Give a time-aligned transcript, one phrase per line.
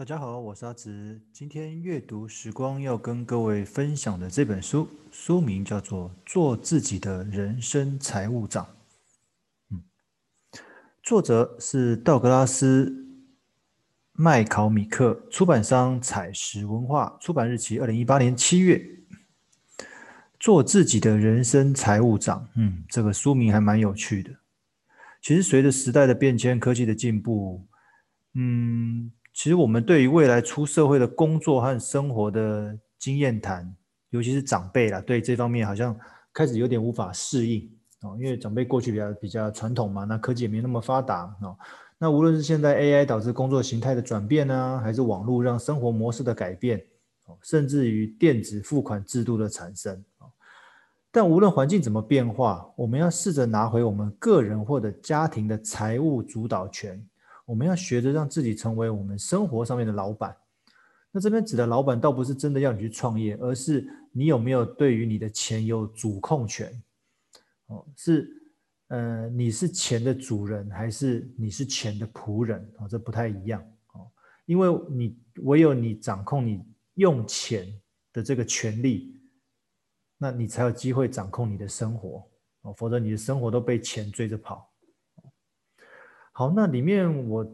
[0.00, 1.20] 大家好，我是阿直。
[1.30, 8.64] 今天阅读时光要跟各位分享的这本书，书名叫做《做自己的人生财务长》。
[9.70, 9.82] 嗯，
[11.02, 12.86] 作者是道格拉斯·
[14.12, 18.82] 麦考米克，出版商采石文化，出版日期二零一八年七月。
[20.38, 22.48] 做自己的人生财务长。
[22.56, 24.30] 嗯，这个书名还蛮有趣的。
[25.20, 27.66] 其实随着时代的变迁，科技的进步，
[28.32, 29.12] 嗯。
[29.42, 33.74] 其实我们对于未来出社会的工作和生活的经验谈，
[34.10, 35.98] 尤其是长辈啦，对这方面好像
[36.30, 37.66] 开始有点无法适应
[38.02, 41.56] 哦，因为长辈过去比较比较传统嘛，那科技也没那么发达哦。
[41.96, 46.78] 那无论是现在 AI 导致工作形态的转变呢，还是网络让生活模式的改变
[47.24, 50.28] 哦，甚至于电子付款制度的产生哦，
[51.10, 57.02] 但无论环境怎么变化，我们要试着拿回我们个人或者家庭的财务主导权。
[57.50, 60.36] 我们要学着让自己成为我们生活上面的老板。
[61.10, 66.80] 那这边指的老板，倒不是真的要你去创业，而是你有没有对于你的钱有主控权？
[67.66, 68.30] 哦，是，
[68.86, 72.72] 呃，你是钱的主人，还是你是钱的仆人？
[72.78, 73.60] 哦，这不太一样
[73.94, 74.08] 哦。
[74.46, 77.66] 因为你唯有你掌控你用钱
[78.12, 79.20] 的这个权利，
[80.16, 82.24] 那你才有机会掌控你的生活
[82.60, 82.72] 哦。
[82.74, 84.69] 否则你的生活都被钱追着跑。
[86.32, 87.46] 好，那里面我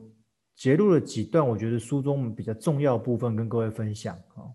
[0.54, 4.46] 截录了几段，我觉得书中比较重要部分跟各位分享啊。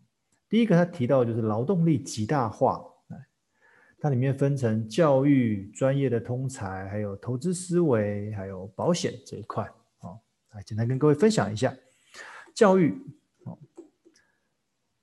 [0.48, 2.84] 第一个，他提到就是劳动力极大化，
[4.00, 9.64] 它里面分成教育、专业的通才，还有投资思维，还有保险这一块
[10.00, 10.18] 啊。
[10.54, 11.74] 来，简单跟各位分享一下
[12.56, 13.00] 教育。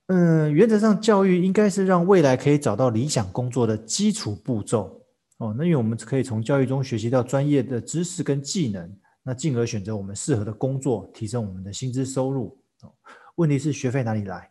[0.06, 5.00] 嗯，原则上教育应该是让未来可以找到理想工作的基础步骤
[5.36, 5.55] 哦。
[5.56, 8.91] 那因为我们可以从教育中学习到专业的知识跟技能。
[9.29, 12.59] 那进而选择我们适合的工作，提升我们的薪资收入。
[13.34, 14.51] 问题是学费哪里来？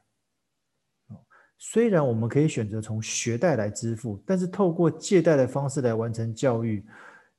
[1.57, 6.85] 虽然我们可以选择从学贷来支付，但是透过借贷的方式来完成教育，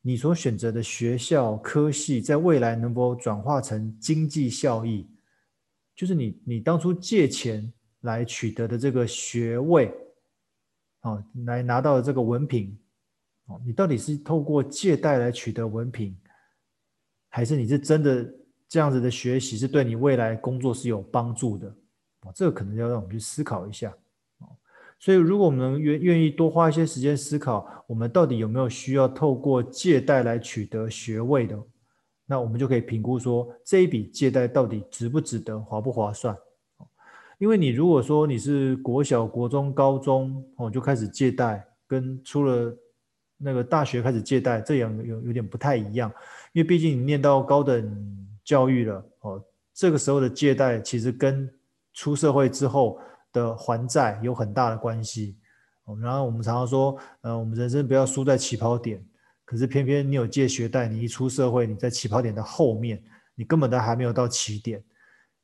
[0.01, 5.09] 你所选择的学校科系，在未来能否转化成经济效益？
[5.95, 9.95] 就是你你当初借钱来取得的这个学位，
[11.03, 12.77] 哦，来拿到的这个文凭，
[13.47, 16.19] 哦你到底是透过借贷来取得文凭？
[17.29, 18.35] 还是你是真的
[18.69, 21.75] 这样子的学习是对你未来工作是有帮助的，
[22.35, 23.93] 这个可能要让我们去思考一下。
[25.01, 31.57] 所以如果我们愿愿意多花一些时间思考，我们到底有没有需要透过借贷来取得学位的，
[32.27, 36.37] 那我们就可以评估说这一笔借贷到底值不值得，划不划算。
[37.39, 42.77] 因为你如果说你是国小、国中、高中哦就开始借贷，跟出了
[43.37, 46.13] 那个大学开始借贷，这样有有点不太一样。
[46.59, 49.41] 因为毕竟你念到高等教育了哦，
[49.73, 51.49] 这个时候的借贷其实跟
[51.93, 52.99] 出社会之后
[53.33, 55.37] 的还债有很大的关系
[55.85, 55.97] 哦。
[56.01, 59.01] 然后我们常常说，呃，我们人生不要输在起跑点，
[59.45, 63.01] 可是偏偏你有借学贷，你一出社会，你在起跑点的后面，
[63.37, 64.83] 你根本都还没有到起点，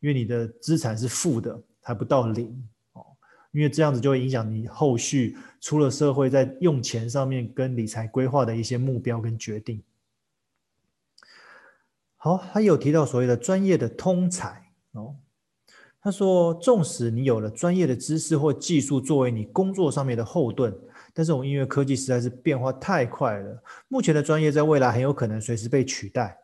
[0.01, 2.49] 因为你的资产是负的，还不到零
[2.95, 3.07] 哦。
[3.53, 9.81] 因为这样子就会影响你后续出了社会，在用钱上面跟理财规划的一些目标跟决定。
[12.25, 15.15] 好，他有提到所谓的专业的通才哦。
[16.01, 20.75] 他说，纵使你有了专业的知识或技术作为你工作上面的后盾，
[21.13, 26.39] 但是我们因为科技实在是变化太快了，目前的专业在未来很有可能随时被取代，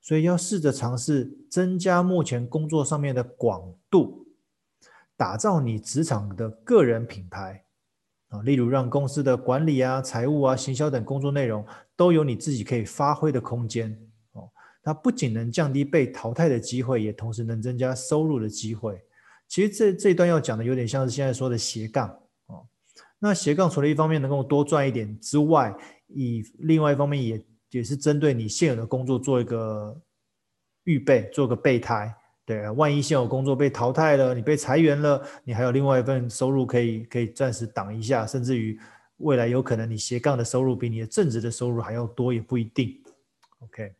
[0.00, 4.26] 所以要试着尝试增加目前工作上面的广度，
[5.18, 7.62] 打造你职场的个人品牌
[8.30, 11.62] 啊，例如让公司的管理啊、财务啊、行销等工作内容
[11.94, 14.06] 都有你自己可以发挥的空间。
[14.82, 19.00] 它不仅能降低被淘汰的机会，也同时能增加收入的机会。
[19.46, 22.08] 其实这这一段要讲的有点像是现在说的斜杠
[22.46, 22.66] 哦。
[23.18, 25.74] 那斜杠除了一方面能够多赚一点之外，
[26.06, 30.00] 以另外一方面也也是针对你现有的工作做一个
[30.84, 32.14] 预备，做个备胎。
[32.46, 38.78] 对，万一现有工作被淘汰了，你被裁员了，你还有另外一份收入可以可以暂时挡一下，甚至于
[39.18, 43.00] 未来有可能你斜杠的收入比你的正职的收入还要多，也不一定。
[43.60, 43.92] OK。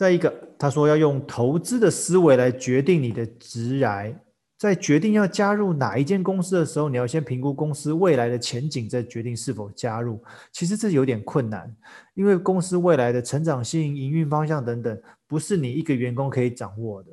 [0.00, 4.10] 再一个，他说要用投资的思维来决定你的职涯，
[4.56, 10.18] 在决定要加入哪一间公司的时候，你要先评估公司未来的前景，再决定是否加入。
[10.52, 11.76] 其实这有点困难，
[12.14, 17.10] 因为公司未来的成长性、营运方向等等，不是你一个员工可以掌握的。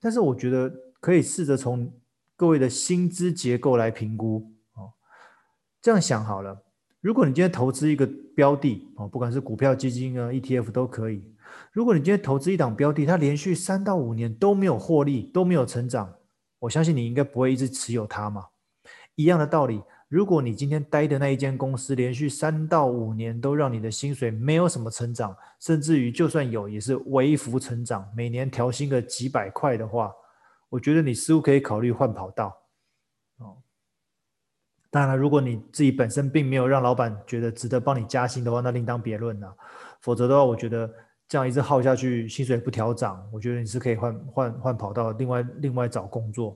[0.00, 1.88] 但是我觉得可以试着从
[2.36, 4.90] 各位的薪资结构来评估哦。
[5.80, 6.60] 这样想好了，
[7.00, 8.04] 如果你今天投资一个
[8.34, 11.22] 标的哦，不管是股票、基金啊、ETF 都可以。
[11.72, 16.14] 如果你今天投资一档标的，它连续三到五年都没有获利，都没有成长，
[16.58, 18.46] 我相信你应该不会一直持有它嘛。
[19.14, 30.12] 一样的道理，如果你今天待的那一间公司连续三到五年都让你的薪水没有什么成长，甚至于就算有也是微幅成长，每年调薪个几百块的话，
[30.68, 32.54] 我觉得你似乎可以考虑换跑道。
[33.38, 33.56] 哦，
[34.90, 39.56] 当然了，如果你自己本身并没有让老板觉得值得帮你加薪的话，那另当别论了。
[40.02, 40.92] 否则的话，我觉得。
[41.32, 46.54] 这样一直耗下去，薪水不调涨，我觉得你是可以换换换跑道，另外另外找工作。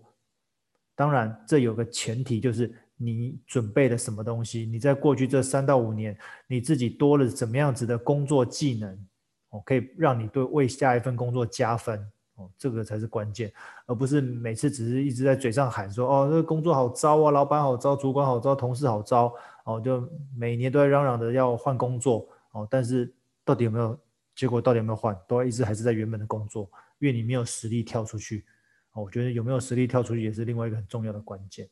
[0.94, 4.66] 当然，这有个前提，就是你准备了什么东西。
[4.66, 6.14] 你在过去这三到五年，
[6.46, 9.06] 你自己多了怎么样子的工作技能，
[9.48, 11.98] 哦，可以让你对为下一份工作加分，
[12.34, 13.50] 哦，这个才是关键，
[13.86, 19.32] 而不是每次只是一直在嘴上喊说，哦，这个工作好糟啊，老板好糟，主管好糟，同事好糟，
[19.64, 20.06] 哦，就
[20.36, 23.10] 每年都在嚷嚷着要换工作，哦，但是
[23.42, 23.98] 到底有没有？
[24.36, 25.18] 结果到底有没有换？
[25.26, 28.44] 都一直还是在原本的工作，因为你没有实力跳出去。
[28.92, 31.68] 我觉得有没有实力跳出去也是另外一个很重要的关键。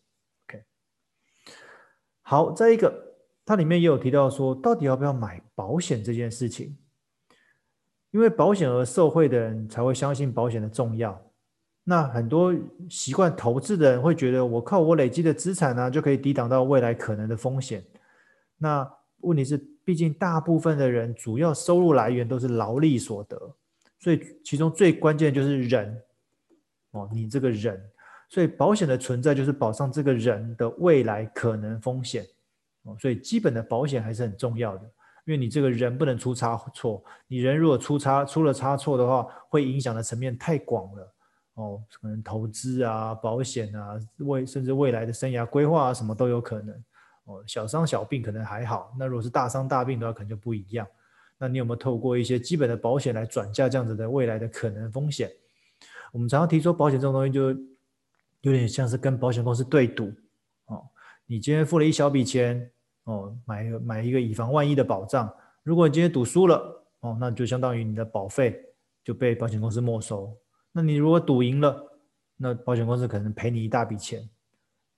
[0.47, 0.65] OK，
[2.23, 6.77] 好，再一个，它里面也有提到说，到底要不要买保险这件事情？
[8.11, 11.31] 因为保险而受惠的人才会相信保险的重要。
[11.85, 12.55] 那很多
[12.89, 17.85] 习惯投资的人会觉得，我靠我累积的资产呢、就可以抵挡到未来可能的风险。
[18.57, 19.74] 那问题是？
[19.85, 23.37] 毕竟，大部分的人主要收入来源都是劳力所得，
[24.01, 26.01] 所以其中最关键的就是人
[26.93, 27.81] 哦，你这个人，
[28.31, 32.27] 所以保险的存在就是保障这个人的未来可能风险
[32.85, 34.83] 哦，所以基本的保险还是很重要的，
[35.27, 41.15] 因为你这个人不能出差错，你人如果出差出了差错的话，会影响的层面太广了
[41.55, 46.85] 哦，可能投资啊、保险啊、未甚至未来的生涯规划啊，什么都有可能。
[47.25, 50.87] 哦，小伤小病可能还好，那如果是大伤大病的话，可能就不一样。
[51.39, 55.31] 那你有没有透过一些基本的保险来转嫁这样子的未来的可能风险？
[56.13, 57.49] 我们常常提出保险这种东西，就
[58.43, 60.13] 有点像是跟保险公司对赌
[60.67, 60.87] 哦。
[61.27, 62.71] 你今天付了一小笔钱
[63.05, 65.35] 哦，买买一个以防万一的保障。
[65.63, 68.63] 如果你今天赌输了哦，那就相当于你的保费
[69.03, 70.37] 就被保险公司没收。
[70.73, 71.85] 那你如果赌赢了，
[72.37, 74.29] 那保险公司可能赔你一大笔钱。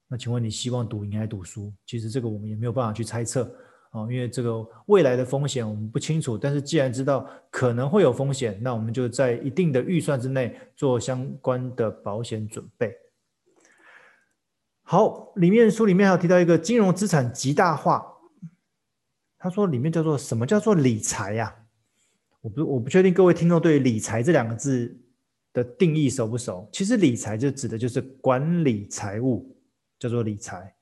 [0.08, 1.73] 那请问你希望赌赢还是赌输？
[1.85, 3.43] 其实这个我们也没有办法去猜测
[3.91, 6.38] 啊，因为这个未来的风险我们不清楚。
[6.38, 12.94] 但是既然知道可能会有风险，那我们就在一定的预算之内做相关的保险准备。
[14.82, 18.06] 好，里面书里面还有提到一个金融资产极大化，
[19.37, 21.52] 他说里面叫做什么叫做理财呀？
[22.43, 24.97] 我不我不确定各位听众对理财这两个字
[25.52, 26.69] 的定义熟不熟？
[26.70, 29.56] 其实理财就指的就是管理财务。
[29.98, 30.75] 叫做理财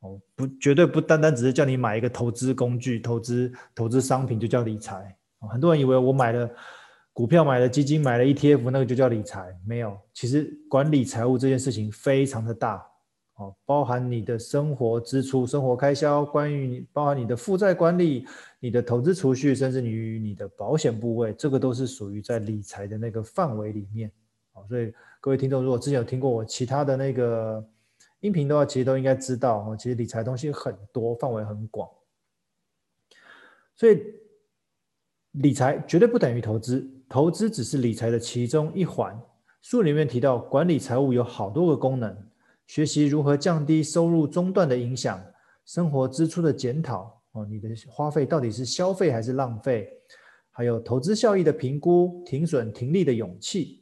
[0.00, 5.16] 哦，不，绝对不单单只是叫你买一个投资工具、投资投资商品就叫理财。
[5.50, 6.50] 很多人以为我买了
[7.12, 9.56] 股票、买了基金、买了 ETF，那个就叫理财。
[9.64, 12.84] 没有，其实管理财务这件事情非常的大
[13.34, 18.26] 哦，包含你的生活支出、生活开销，关于你包含你的负债管理、
[18.58, 24.10] 你的投资储蓄，甚至于你的保险部位，这个都是属于在理财的那个范围里面。
[24.68, 27.64] 所以各位听众，如果之前有听过我其他的那个。
[28.22, 29.76] 音频的话，其实都应该知道哦。
[29.76, 31.88] 其实理财东西很多，范围很广，
[33.74, 34.00] 所以
[35.32, 39.20] 理财绝对不等于投资，投资只是理财的其中一环。
[39.60, 42.16] 书里面提到，管理财务有好多个功能，
[42.66, 45.20] 学习如何降低收入中断的影响，
[45.64, 49.92] 生活支出的检讨哦，你的花费到底是消费还是浪费，
[50.50, 53.81] 还有投资效益的评估，停损停利的勇气。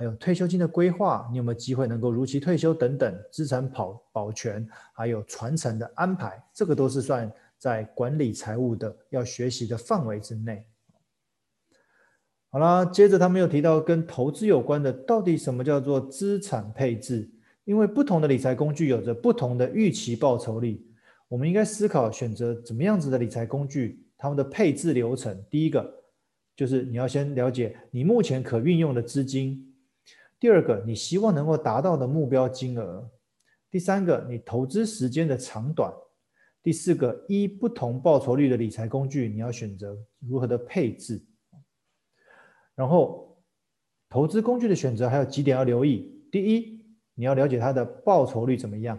[0.00, 10.64] 还有退休金的规划，你有没有机会能够如期退休等等，资产保保全，还有传承的安排，这个都是算在管理财务的要学习的范围之内。
[12.48, 17.30] 好啦，接着他们又提到跟投资有关的，到底什么叫做资产配置？
[17.64, 20.82] 因为不同的理财工具有着不同的预期报酬率，
[21.28, 25.44] 我们应该思考选择怎么样子的理财工具，他们的配置流程。
[25.50, 26.02] 第一个
[26.56, 29.66] 就是你要先了解你目前可运用的资金。
[30.40, 33.06] 第二个，你希望能够达到的目标金额；
[33.70, 35.92] 第三个，你投资时间的长短；
[36.62, 39.94] 第四个，一不同报酬率的理财工具，你要选择
[40.26, 41.22] 如何的配置。
[42.74, 43.38] 然后，
[44.08, 48.96] 投资工具的选择还有几点要留意：第一，你要了解它的报酬率怎么样；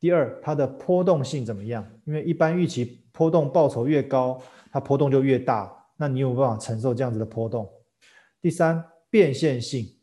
[0.00, 1.88] 第二，它的波动性怎么样？
[2.04, 4.42] 因为一般预期波动报酬越高，
[4.72, 7.72] 它波动就越大，那你有办法承受这样子的波动？
[8.42, 9.99] 第三，变现性。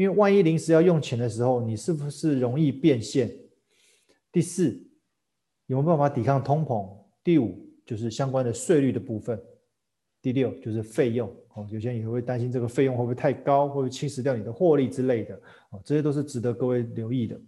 [0.00, 3.30] 因为万一临时要用钱的时候，你是不是容易变现？
[4.32, 4.82] 第四，
[5.66, 6.90] 有没有办法抵抗通膨？
[7.22, 9.38] 第五，就是相关的税率的部分。
[10.22, 15.34] 第六就是费用哦，有些人也会担心这个费用会不会太高，会不会侵蚀掉你的获利之类的
[15.68, 17.38] 哦，这些都是值得各位留意的。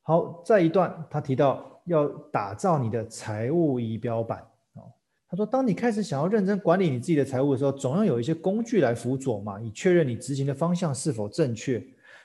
[0.00, 4.42] 好，再一段他提到要打造你的财务仪表板，
[5.34, 11.82] 说，当你开始想要认真管理你自己的财务的时候，总要有一些工具来辅佐嘛，以确认你执行的方向是否正确，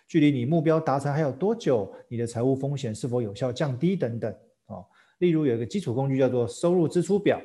[0.07, 4.33] 距离你目标达成还有多久，你的财务风险是否有效降低等等
[4.67, 4.85] 哦。
[5.19, 7.39] 例如有一个基础工具叫做收入支出表。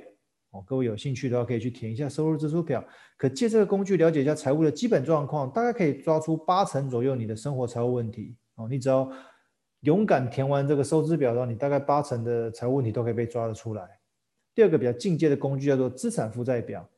[0.51, 2.85] 哦，各位有兴趣的话，可以去填一下收入支出表，
[3.17, 8.37] 可借这个工具了解一下财务的基本状况，大概可以抓出八成左右你的生活财务问题。
[8.55, 9.11] 哦，你只要
[9.81, 13.83] 勇敢填完这个收支表的话，你大概八成的财务问题都可以被抓得出来。
[14.55, 16.89] 第二个比较进阶的工具叫做资产负债表，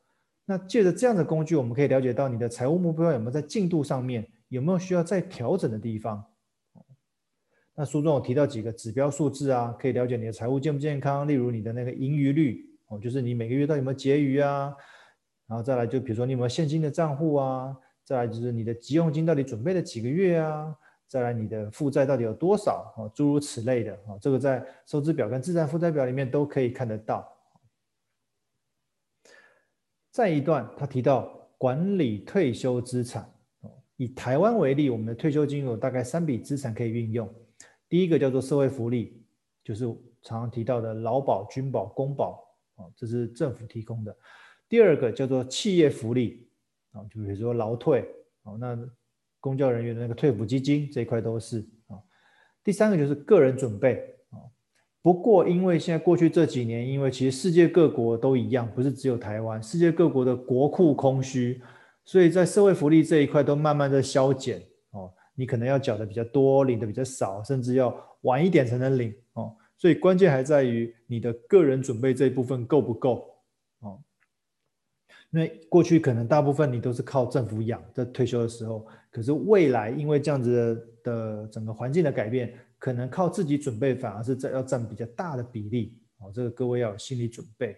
[0.45, 6.23] 那借着这样的工具，我们可以了解到你的财务目标有没有在进度上面，有没有需要再调整的地方。
[7.75, 12.65] 那书中有提到几个指标数字啊，可以了解你的财务健不健康，例如你的那个盈余率。
[12.87, 14.73] 哦，就是你每个月到底有没有结余啊？
[15.45, 17.77] 然后再来就比如说你有没有现金的账户啊？
[18.05, 20.73] 再来就是你的急用金到底准备了几个月啊？
[21.07, 22.93] 再来你的负债到底有多少？
[22.97, 27.31] 哦，诸如此类的啊，这个在收支表跟资产负债表里面都可以看得到。
[30.17, 33.31] 再一段，他提到管理退休资产。
[33.97, 37.31] 以台湾为例，我们的退休金有大概三笔资产可以运用。
[37.87, 39.23] 第一个叫做社会福利，
[39.63, 39.85] 就是
[40.23, 42.43] 常常提到的劳保、军保、公保。
[42.77, 44.17] 哦，这是政府提供的。
[44.67, 46.49] 第二个叫做企业福利，
[46.93, 48.03] 啊，就比如说劳退，
[48.41, 48.75] 哦，那
[49.39, 52.01] 公教人员的那个退抚基金这一块都是啊。
[52.63, 54.16] 第三个就是个人准备，
[55.01, 61.61] 不过因为现在过去这几年，因为其实世界各国都一样，不是只有台湾，世界各国的国库空虚，
[62.03, 64.61] 所以在社会福利这一块都慢慢的削减，
[64.91, 69.55] 哦，你可能要缴的比较多，领的比较少，甚至要晚一点才能领，哦。
[69.77, 73.29] 所以关键还在于你的个人准备这一部分够不够
[73.81, 74.01] 哦？
[75.31, 86.31] 因为过去可能大部分你都是靠政府养，在退休的时候，可是未来因为这样子的整个环境的改变，可能靠自己准备反而是在要占比较大的比例哦。
[86.33, 87.77] 这个各位要有心理准备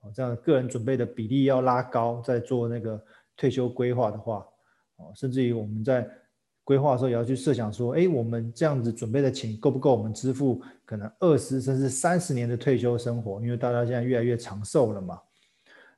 [0.00, 0.10] 哦。
[0.14, 3.02] 这样个人准备的比例要拉高，在做那个
[3.36, 4.46] 退休规划的话
[4.96, 6.08] 哦，甚至于我们在。
[6.64, 13.40] 规划的时候也要去设想说，哎，我们这样子准备的钱够不够我们支付可能二十甚至三十年的退休生活？
[13.40, 15.18] 因为大家现在越来越长寿了嘛。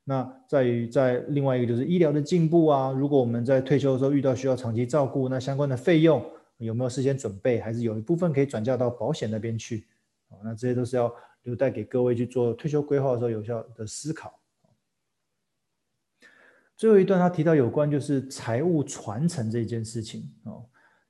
[0.05, 6.25] 那在于在另外一个就是医疗的进步啊，如果我们在退休的时候遇到需要长期照顾，那相关的费用
[6.61, 9.87] 有没有事先准备，还是有一部分可以转嫁到保险那边去？
[10.45, 11.13] 那这些都是要
[11.43, 14.39] 留待给各位去做退休规划的时候有效的思考。
[16.77, 20.65] 最后一段，他提到有关就是财务传承这件事情哦。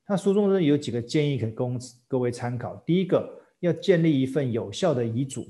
[0.07, 2.75] 那书中呢有几个建议可供各位参考。
[2.85, 5.45] 第一个，要建立一份有效的遗嘱，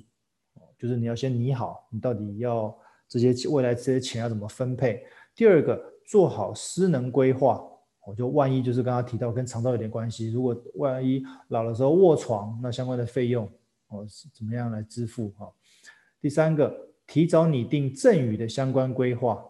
[0.77, 2.77] 就是你要先拟好，你到底要
[3.07, 5.03] 这些未来这些钱要怎么分配。
[5.33, 7.63] 第二个，做好失能规划，
[8.05, 13.47] 我就万一就是刚刚提到跟肠道有点关系，如果万一老的时候卧床，那相关的费用
[13.89, 15.51] 哦是怎么样来支付哈？
[16.19, 19.43] 第三个，提早拟定赠与的相关规划。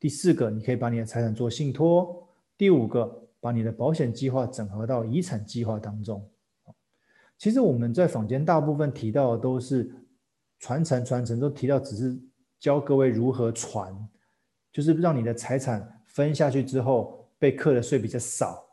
[0.00, 2.28] 第四个，你可以把你的财产做信托。
[2.58, 6.28] 第五个，把你的保险计划整合到遗产计划当中。
[7.38, 9.94] 其实我们在坊间大部分提到的都是
[10.58, 12.18] 传承，传承都提到只是
[12.60, 13.92] 教各位如何传，
[14.72, 18.64] 就是让你的财产分下去之后被课的税比较少，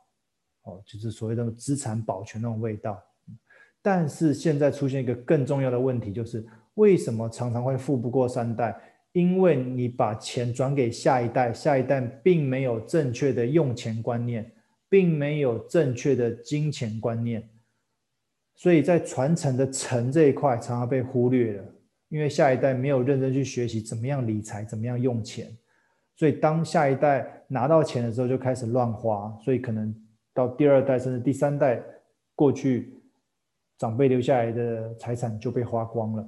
[0.61, 3.03] 哦，就是所谓的资产保全那种味道。
[3.81, 8.73] 但是现在出现一个更重要的问题，就是为什么常常会富不过三代？
[9.11, 14.49] 因为你把钱转给下一代，下一代并没有正确的用钱观念，
[14.87, 17.49] 并没有正确的金钱观念，
[18.55, 21.65] 所以在传承的承这一块常常被忽略了。
[22.07, 25.51] 因为下一代没有认真去学习怎么样理财，怎么样用钱，
[26.21, 29.91] 所以当下一代拿到钱的时候就开始乱花，所以可能
[30.35, 31.83] 到第二代甚至第三代
[32.35, 32.93] 过去
[33.79, 36.23] 长辈留下来的财产就被花光了。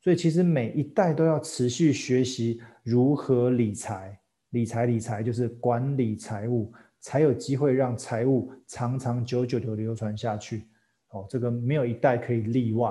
[0.00, 4.16] 所以其实每一代都要持续学习如何理财，
[4.50, 10.68] 理财理财就是管理财务，才有机会让财务长长久久的流传下去。
[11.08, 12.90] 哦，这个没有一代可以例外。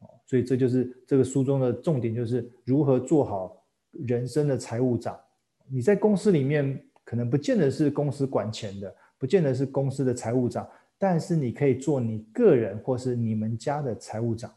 [0.00, 5.16] 哦，所以这就是这个书中的重点，就是如何做好人生的财务长。
[5.68, 10.68] 你在公司里面可能不见得是公司管钱的，不见得是公司的财务长，
[10.98, 14.52] 但是你可以做你个人或是你们家的财务长。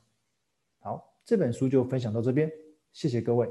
[0.80, 2.52] 好这本书就分享到这边，
[2.94, 3.50] 谢谢各位。